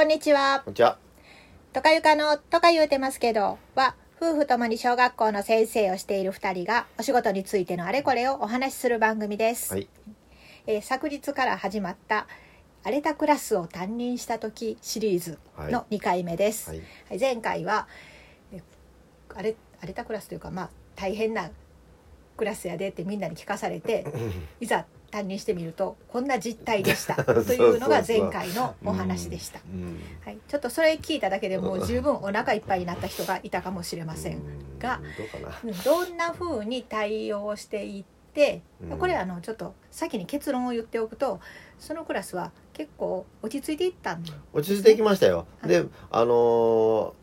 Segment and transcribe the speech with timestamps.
[0.00, 0.62] こんにちは。
[0.64, 0.96] こんにちは。
[1.74, 9.74] とかゆかのとか言うてますけどは、夫婦ともに小学校の先生をしている二人がお仕事についてのあれこれをお話しする番組です。
[9.74, 9.90] はい。
[10.66, 12.26] えー昨日から始まった
[12.82, 15.38] 荒れたクラスを担任した時シリーズ
[15.70, 16.70] の2回目です。
[16.70, 16.82] はい。
[17.10, 17.86] はい前回は
[18.54, 18.62] え
[19.28, 21.50] 荒れ荒れたクラスというかまあ大変な
[22.38, 24.06] クラスやでってみんなに聞かされて
[24.60, 27.14] いざ担任してみるとこんな実態でした。
[27.24, 29.60] というのが前回のお話でした。
[29.72, 30.00] うん。
[30.24, 35.00] はい、ちょっとそれ聞いただけでもう十分お腹いっぱいになった人がいたかもしれませんうんが、
[35.84, 38.98] どんな風に対応していってうん。
[38.98, 41.40] これあのちょっと先に結論を言っておくと
[41.78, 45.46] そのクラスは結構落ち着いていったんで落ち着いていきましたよ。
[45.60, 45.68] はい。
[45.68, 47.19] で、あのー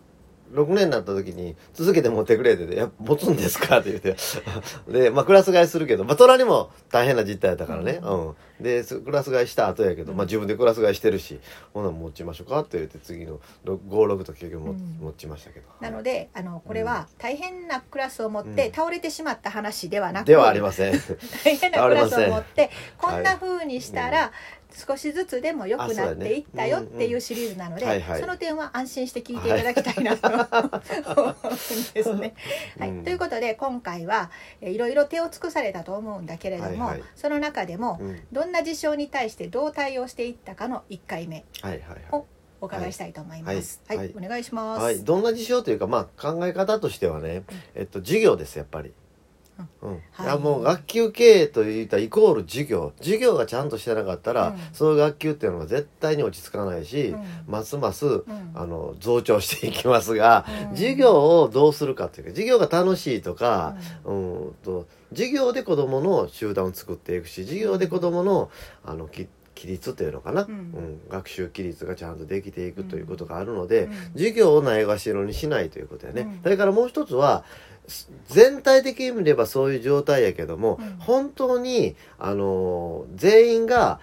[0.54, 4.16] 6年になった時に続けて持ってくれって言って「やっぱ持つんですか?」って言って。
[4.92, 8.36] でまあクラス替えするけどまあ虎にも大変な実態だからね、ううん。
[8.64, 11.40] でそクラス替えした後やけど、まあ、自分でクラス替えしてるし
[11.74, 14.98] 「ほな持ちましょうか」って言って次の56と結局も、うん。
[15.02, 15.66] 持ちましたけど。
[15.80, 18.74] なのであのこれは大変なクラスを持ってうん。
[18.74, 20.94] 倒れてしまった話ではなく、ではありません。
[21.44, 23.24] 大変なクラスを持って こはいん。
[23.24, 24.32] な風にしたら
[24.74, 32.34] 少しずつでも良くなっていったよっていうシリーズなので、その点は安心して聞いていただきたいなと思うんですね。
[32.80, 32.90] はい。
[32.90, 34.30] うんということで今回は
[34.62, 38.20] えいろいろ手を尽くされたと思うんだけれども、その中でもうん。
[38.32, 42.00] どんな事象に対してどう対応していったかの1回目はいはいはい。
[42.12, 42.26] お
[42.60, 43.82] お伺いしたいと思います。
[43.88, 44.08] は、はい。
[44.08, 44.14] い。
[44.14, 44.26] はい。
[44.26, 44.82] お願いします。
[44.82, 47.44] はい、どんな事象というか、まあ、考え方としてはね、
[47.76, 48.94] えっと、授業ですやっぱり。
[49.82, 50.02] うん。
[50.12, 50.40] はい。
[50.40, 52.94] もう学級経営といったイコール授業。
[53.00, 54.58] 授業がちゃんとしてなかったら、うん。
[54.74, 57.24] その学級っていうのは絶対に落ち着かないし、うん。
[57.48, 58.24] ますます、ん。
[58.56, 60.76] あの増長していきますが、うん。
[60.76, 68.52] 授業をどうするかというか授業が楽しいとか、うん、と授業で子どもの集団を作っていくし授業で子どもの
[68.84, 69.28] あのき
[69.58, 70.50] 規律というのかな、うん。
[70.50, 71.02] うん。
[71.10, 73.94] 学習規律がちゃんとできていくということがあるので、うん。
[74.14, 76.40] 授業をないがしろにしないということやね、うん。
[76.44, 77.44] それからもう一つは
[77.88, 80.96] す全体的に見ればそういう状態やけども、うん。
[81.00, 84.00] 本当にあのー全員が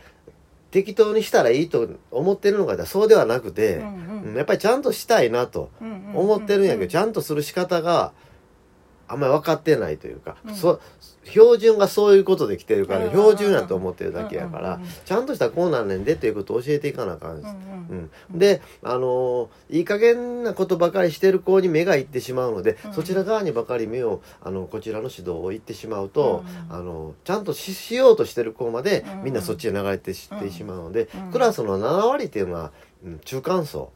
[0.70, 4.36] 適当にしたらいいと思ってるのかそうではなくて、うんうん。
[4.36, 8.12] やっぱりちゃんとしたいなとうん思ってるんやけど、うちゃんとする仕方が
[9.08, 10.54] あんまり分かってないというか、うん。
[10.54, 10.80] そ
[11.24, 13.10] 標準がそういうことで来てるからうん。
[13.10, 17.54] 標準やと思ってるだけやから、ちゃんとしたこうなんねんでっていうことを教えていかなあかんです
[17.90, 17.94] う
[18.34, 22.92] んで、あのーいい加減なことばかりしてる子に目がいってしまうので、うん。
[22.92, 32.72] そちら側にばかり目をあのこちらの指導を言ってしまうと、うんあのちゃんとししようとしてる子まで、うんみんなそっちへ流れてし,、てしまうので、うんクラスの7割っていうのは、
[33.04, 33.90] うん、中間層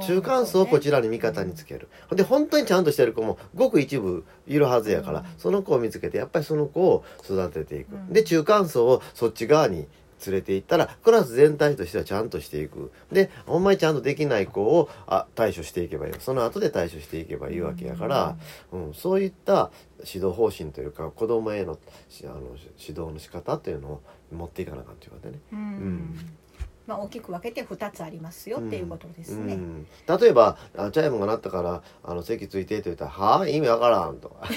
[0.00, 5.26] 中間層をこちらに味方につける、で本当にちゃんとしてる子もごく一部いるはずやから、うん。
[5.36, 8.12] その子を見つけてやっぱりその子を育てていく、うん。
[8.12, 9.86] で中間層をそっち側に
[10.26, 12.92] 連れて行ったらクラス全体としてはちゃんとしていく。
[13.12, 16.14] でほんまにちゃんとできない子をあ対処していけばいい。
[16.18, 18.36] その後で対処していけばいいわけやから、
[18.72, 18.94] うん。
[18.94, 21.78] そういった指導方針というか子供への
[22.08, 22.40] しあの
[22.78, 24.02] 指導の仕方というのを
[24.32, 25.40] 持っていかなあかんということでね。
[25.52, 25.58] うん。
[25.58, 26.36] ん
[26.86, 29.54] まあ大きく分けて2つありますよっていうことですね。
[29.54, 34.28] うん、例えばあチャイムが鳴ったからあの席ついてって言ったら「はあ 意味わからん」と。
[34.28, 34.48] か？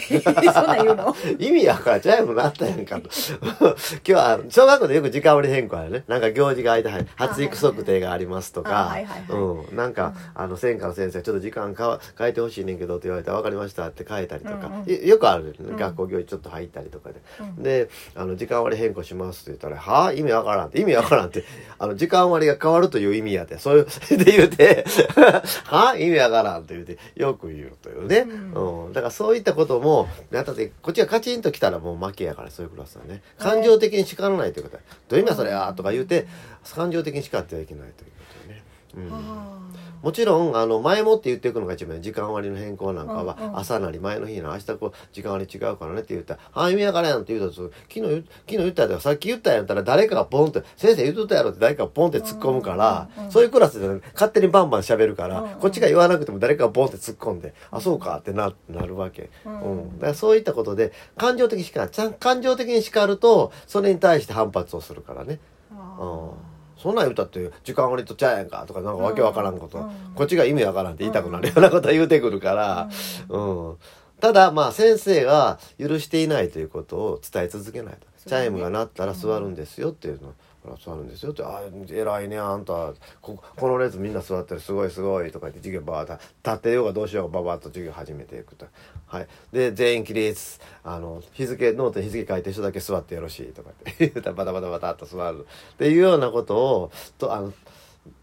[1.39, 3.09] 意味わからんチャイム鳴ったやんかと。
[3.09, 6.03] 今日は小学校でよく時間割り変更やね。
[6.07, 9.39] なんか行事が空いてはい発育測定がありますとあかはいはいはい。
[9.39, 9.75] うん。
[9.75, 15.53] なんかあの専科の先生ちょっと時間かわ変えてほしいねんけどって言われて「分かりました」って変えたりとか、うんうんよよくある、ね。
[15.59, 15.77] うん。
[15.77, 17.21] 学校行事ちょっと入ったりとかで。
[17.39, 17.63] うん。
[17.63, 20.79] であの時間割り変更しますって言ったら「はあ意味わからん」って。
[20.79, 21.43] 意味わからんって。
[21.79, 23.57] あの時間割が変わるという意味やって。
[23.57, 23.85] そういう
[24.17, 24.85] で言うて
[25.65, 25.91] 「は？
[25.91, 28.93] あ意味わからん」って言うてよく言うというね、ううん。
[28.93, 33.21] だからそういったこともだってこっちがカチンときたらもう負けやからそういうクラスはね。
[33.37, 36.27] 感情的に叱らないということだ「どういう意味やそれや」とか言うて
[36.75, 38.63] 感情的に叱ってはいけないということでね。
[38.95, 39.09] うん。
[39.13, 39.57] あ
[40.01, 43.59] もちろんあの前もって言っていくのが一番時間割の変更なんかは、うんうん。
[43.59, 55.59] 朝なり前の日の明日こう時間割違うからねって言ったら「あ意味わからん」って言うと昨日言昨日言ったやつさっき言ったやんやったら誰かがポンって「先生言うとったやろ」って誰かがポンって突っ込むから、うんうんそういうクラスで、ね、勝手にバンバン喋るから、うんうん。
[55.59, 59.79] こっちが言わなくても誰かがポンって突っ込んで「あそうか」ってななるわけ、ううん。
[59.79, 65.39] んだからそういったことで感情的に叱るちゃん感情的に叱るとそれに対して反発をするからね。
[65.71, 69.91] あうんそんなん言うたって時間割とちゃうやんかとかなんかわけわからんこと、うん。
[70.15, 72.89] こっちが意味わからんって言いたくなるようなこと言うてくるから、
[73.29, 73.77] ううん。
[74.19, 80.33] ただまあ先生が許していないということを伝え続けないと、チャイムが鳴ったら座るんですよっていうの、
[80.67, 82.93] から座るんですよって「あ偉いねあんた。
[83.21, 88.67] ここの列みんな座ってるすごいすごい」とか言って授業バーッ立ってようがどうしようがババッと授業始めていくと。
[89.07, 90.59] はい、で全員起立。
[90.83, 95.45] あの日付ノートに日付書いて人だけ座ってよろしいとかって言うたらバタバタバタっと座る。
[95.73, 97.53] っていうようなことをとあの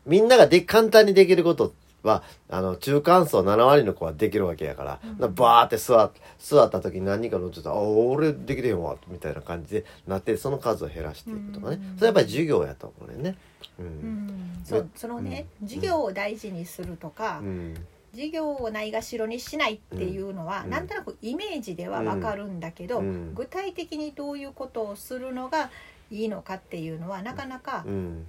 [0.06, 5.34] みんながで簡単にできることってはあの中間層7割の子はできるわけやから、うん。
[5.34, 11.96] バーって座っ座った時に何人か乗ってたら「あ俺できてへんわ」みたいな感じでなってその数を減らしていくとかね、うん。
[11.96, 13.36] それやっぱり授業やと思うね。
[13.78, 13.86] うん。
[13.86, 14.62] うん。
[14.64, 15.68] そうそのね、うん。
[15.68, 17.74] 授業を大事にするとか、うん。
[18.12, 20.70] 授業をないがしろにしないっていうのは、うん。
[20.70, 23.34] なんとなくイメージではわかるんだけど、うん。
[23.34, 25.70] 具体的にどういうことをするのが
[26.10, 28.26] いいのかっていうのはなかなか、うん。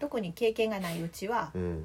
[0.00, 1.84] 特に経験がないうちはうん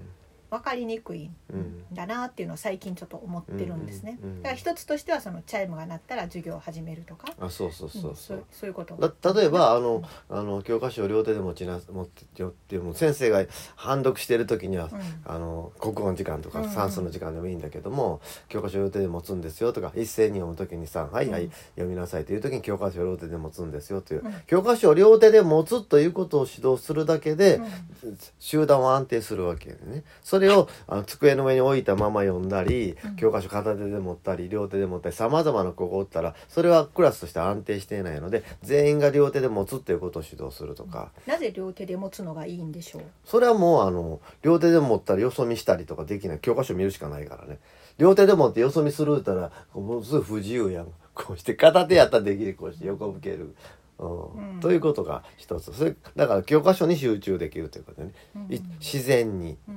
[0.49, 1.83] 分かりにくいんうん。
[1.93, 4.17] だなっていうのを最近ちょっと思ってるんですね。
[4.41, 8.13] だから一つとしてはそのチャイムが鳴ったら授業を始めるとか、あそうそうそうう。
[8.13, 8.43] んそう。
[8.51, 8.95] そういうこと。
[8.95, 13.45] だ例えばあのあの教科書を両手で持ちな持ってよっても先生が
[13.75, 14.99] 判読してる時には、うん。
[15.25, 21.51] あの国語の時間とか算数の時間でもいいんだけども、教科書を両手で持つんですよとか一斉に読む時にさ「はいはい、うん。
[21.75, 24.33] 読みなさい」という時に教科書を両手で持つんですよという、うん。
[24.47, 27.57] 教科書を両手で持つということを指導するだけで、
[28.03, 28.17] うん。
[28.39, 30.03] 集団は安定するわけよね。
[30.23, 33.15] それをあの机の上に置いたまま読んだり、うん。
[33.15, 43.01] 教科書片手で持ったり両手で持ったりさまざまな子がおったらそれはクラスとして安定していないので全員が両手で持つっていうことを指導するとか、なぜ両手で持つのがいいんでしょう？
[43.25, 46.39] それはもうあの両手で持ったらよそ見したりとかできない。
[46.39, 47.59] 教科書見るしかないからね。
[47.97, 50.87] 両手で持ってよそ見するったらもうすぐ不自由やん。
[51.13, 52.53] こうして片手やったらできる。
[52.53, 53.55] こうして横向ける。
[53.97, 54.53] うん。
[54.53, 54.59] うん。
[54.59, 55.73] ということが一つ。
[55.73, 58.53] それだから教科書に集中できるということでね、うん。
[58.53, 59.57] い自然に。
[59.67, 59.76] うんう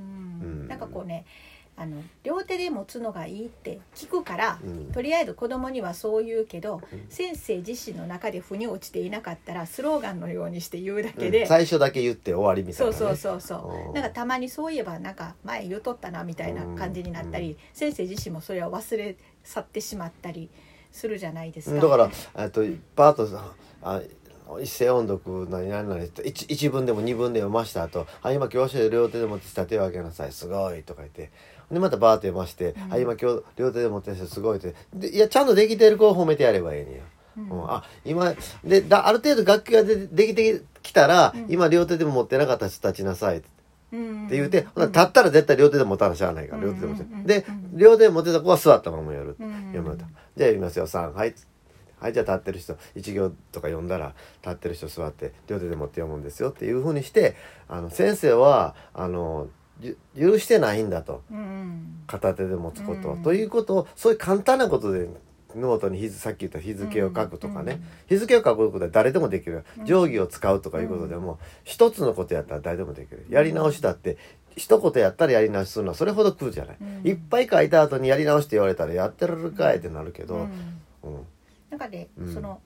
[0.67, 1.25] なんかこうね
[1.77, 4.91] あの両手で持つのがいいって聞くから、うん。
[4.91, 7.05] とりあえず子供にはそう言うけど、うん。
[7.09, 11.47] 先生自身の中で腑に落ちていなかったらスローガンのようにして言うだけで、うん。
[11.47, 13.89] 最初だけ言って終わりみたいな、ね、そうそうそうそう。
[13.89, 13.93] うん。
[13.93, 17.57] なんかたまにそういえばなんか前言うとったなみたいな感じになったり、うん。
[17.73, 20.49] 先生自身もそれを忘れ去ってしまったり
[20.91, 21.81] するじゃないですか。
[21.81, 22.11] だから
[22.43, 22.61] えっと
[22.95, 24.01] パートさあ
[24.59, 30.31] 一斉音読何々々って一一文でも二文で読ました後「あ今教師で両手で持ってきた手を挙げなさい。
[30.31, 31.31] すごい」とか言って。
[31.71, 32.93] でまたバーって読まして「うん。
[32.93, 37.03] あ今今日両手で持ってきたすごい」ってでいやちゃんとできてる子を褒めてやればいいねや。
[37.37, 37.49] うん。
[37.49, 37.71] うん。
[37.71, 38.33] あ今
[38.63, 41.45] でだある程度楽器がでできてきたら、うん。
[41.49, 43.37] 今両手でも持ってなかった人立ちなさい。
[43.37, 43.47] って
[43.93, 49.51] うん言うて、ほな立ったら絶対両手で持たなしゃあないから、両手で持って、うんうんうんで両手で持ってた子は座ったままやる、うん。
[49.73, 49.97] 読むと。
[49.97, 50.07] じゃあ
[50.37, 50.87] 読みますよ。
[50.87, 51.35] 3はい
[52.01, 57.35] はいじゃあ立ってる人一行とか読んだら立ってる人座って両手で持って読むんですよっていうふうにして
[57.69, 59.47] あの先生はあの
[59.81, 61.23] ゆ許してないんだと。
[61.31, 62.03] うん。
[62.07, 63.23] 片手で持つことを、うん。
[63.23, 65.09] ということをそういう簡単なことで
[65.55, 67.83] ノートに日付さっき言った日付を書くとかね、うん。
[68.09, 69.65] 日付を書くことは誰でもできる。
[69.79, 69.85] うん。
[69.85, 73.25] 定規を使うとかいうことでも、一つのことやったら誰でもできる。
[73.29, 74.17] やり直しだって
[74.55, 77.07] 一言やったらやり直しするのはそれほど苦じゃない、うん。
[77.07, 81.25] いっぱい書いた後にやり直して言われたらやってられるかいってなるけど、うん
[81.71, 82.33] うんなんかね、うん。
[82.33, 82.61] その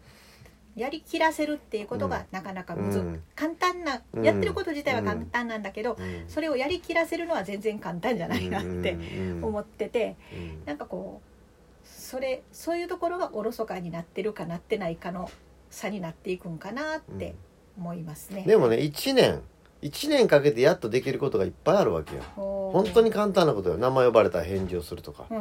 [0.75, 3.23] やりきらせるっていうことがなかなかむず、うん。
[3.35, 4.25] 簡単な、うん。
[4.25, 6.25] やってること自体は簡単なんだけど、うん。
[6.27, 8.97] それをやりきらせるのは全然簡単じゃないなって
[9.41, 10.65] 思ってて、うん。
[10.65, 15.29] なんかこうそれそういうところがおろそかになってるかなってないかの
[15.69, 17.35] 差になっていくんかなって
[17.77, 18.43] 思いますね。
[18.43, 19.41] でもね1年
[19.85, 22.23] 1年かけてやっとできることがいっぱいあるわけよ。
[22.35, 23.77] 本本当に簡単なことよ。
[23.77, 25.37] 名前呼ばれたら返事をするとか、うん。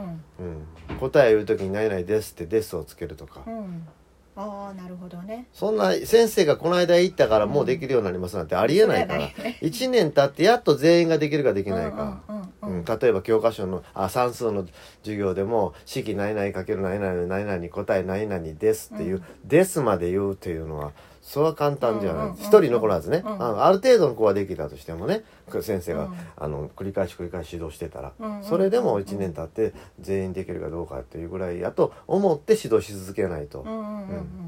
[0.91, 3.89] うん、答えを言う時に「何々です」って「です」をつけるとか、うん。
[4.37, 5.47] ああなるほどね。
[5.53, 9.59] そんな先生がこの間言ったからもうできるようになりますなんてありえないから、それはね。
[9.63, 12.69] 1年経ってやっと全員ができるかできないか、うんうんううん。
[12.69, 12.81] うん。
[12.81, 14.67] ん、例えば教科書のあ算数の
[15.03, 20.93] 授業でも「式何々かける何々の何々答え何々です」っていう「です」まで言うっていうのは
[21.25, 22.33] それは簡単じゃない。
[22.35, 23.33] 一、人残らずね、うん。
[23.33, 25.25] あのある程度の子はできたとしてもね
[25.63, 26.15] 先生が、うん。
[26.37, 28.13] あの繰り返し繰り返し指導してたら、
[28.43, 33.63] それでも1年経って全員できるかどうかっていうぐらいやと思って指導し続けないと。
[33.63, 34.44] うん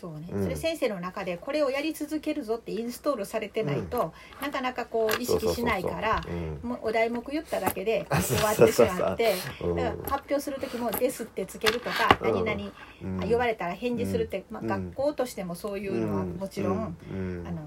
[0.00, 0.42] そうね、うん。
[0.44, 6.22] それ先生の中でこれをやり続けるぞってインストールされてないと、なかなかこう意識しないから
[6.82, 9.76] お題目言っただけであ終わってしまってうん。
[9.76, 12.44] だから発表する時も「です」ってつけるとか「うん。
[12.44, 13.28] 何々うん。
[13.28, 14.68] 言われたら返事するって、まあ、うん。
[14.68, 17.44] 学校としてもそういうのはもちろん、うん。
[17.46, 17.62] あの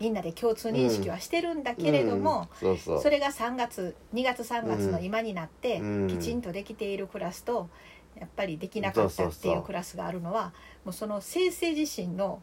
[0.00, 2.68] みんなで共通認識はしてるんだけれども、うん。
[2.68, 3.02] そうそう。
[3.02, 6.08] それが3月2月3月の今になって、うん。
[6.08, 7.68] きちんとできているクラスと
[8.18, 10.52] やっぱりできなかったってそうそうそういうクラスがあるのは
[10.84, 12.42] もうその先生自身の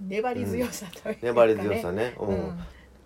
[0.00, 1.18] 粘り強さというか、ね。
[1.22, 2.60] 粘り強さね、ううんん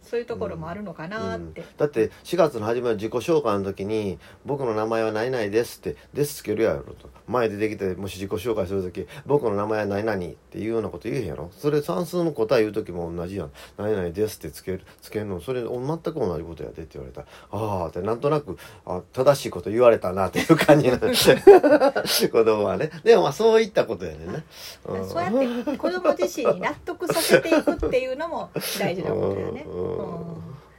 [0.04, 7.08] そういうところもあるのかなって、だって4月の初めの自己紹介の時に「僕の名前は何々です」って「です」つけるやろと。
[7.26, 11.50] 前でできてもし自己紹介する時「僕の名前は何々」っていうようなこと言えへんやろ。
[11.56, 15.40] それ算数の答え言う時も同じやん「何々です」ってつけるつけるの。
[15.40, 17.22] それ全く同じことやでって言われた。
[17.22, 21.14] ら「ああ」ってなんとなくあ正しいこと言われたなっていう感じになる。
[22.30, 22.90] 子供はね。
[23.02, 25.08] でもまあそういったことやねんね、ん。
[25.08, 29.64] そうやって子供自身に納得させていくっていうのも大事なことだよね。
[29.66, 29.93] うんうん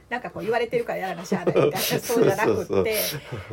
[0.08, 2.96] なんかこう言われてるからやらなしゃあないみたいなそうじゃなくって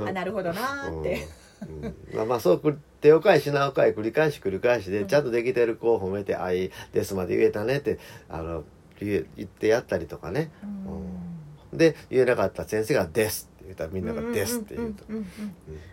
[0.08, 1.28] あなるほどなーって、
[1.68, 1.86] うん。
[1.86, 5.08] うんまあまあそうく手を返しなお返繰り返し繰り返しで、うん。
[5.08, 8.64] ちゃんとできてる子を褒めて「あいいです」まで言えたねってあの
[9.00, 10.52] 言ってやったりとかね。
[10.64, 11.78] うん。
[11.78, 15.04] で言えなかった先生が「です」って言ったらみんなが「です」って言うと。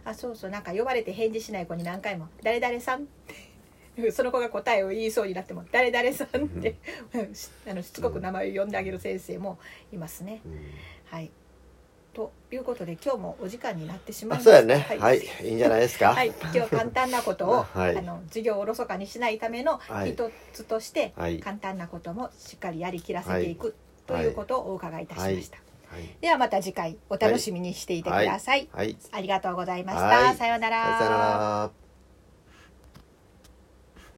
[0.05, 0.51] あそうそう。
[0.51, 3.07] なんか呼ばれて返事しない子に何回も「誰々さん」
[4.13, 6.77] その子が答えを言いそうになっても「誰々さん」って
[7.69, 9.59] あのしつこく名前を呼んであげる先生も
[9.93, 10.41] いますね。
[10.45, 10.59] うん。
[11.07, 11.31] はい。
[12.13, 14.59] ということで今日もお時間になってしまいあました。
[14.59, 14.87] そうやね。
[14.99, 16.13] はい、い、いんじゃないですか。
[16.15, 17.97] はい、今日は簡単なことを、はい。
[17.97, 20.13] あの授業をおろそかにしないためのはい。
[20.13, 21.39] 一つとして、はい。
[21.39, 24.25] 簡単なこともしっかりやりきらせていく、とはい。
[24.25, 26.17] いうことをお伺いいたしました、はい。
[26.21, 28.97] ではまた次回お楽しみにしていてください、はい。
[29.13, 30.37] ありがとうございました、はい。
[30.37, 30.99] さようなら。
[30.99, 31.80] さよなら